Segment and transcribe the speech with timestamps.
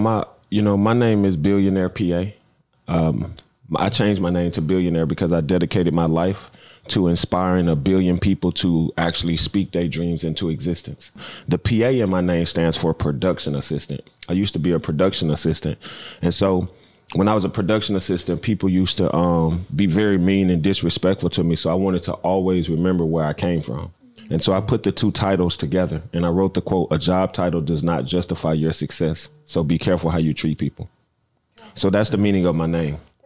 [0.00, 2.26] my you know my name is Billionaire PA.
[2.88, 3.34] Um,
[3.76, 6.50] I changed my name to Billionaire because I dedicated my life
[6.88, 11.12] to inspiring a billion people to actually speak their dreams into existence.
[11.46, 14.00] The PA in my name stands for production assistant.
[14.28, 15.78] I used to be a production assistant,
[16.20, 16.68] and so
[17.14, 21.30] when I was a production assistant, people used to um, be very mean and disrespectful
[21.30, 21.56] to me.
[21.56, 23.92] So I wanted to always remember where I came from.
[24.30, 27.32] And so I put the two titles together and I wrote the quote, a job
[27.32, 29.28] title does not justify your success.
[29.44, 30.88] So be careful how you treat people.
[31.74, 32.98] So that's the meaning of my name.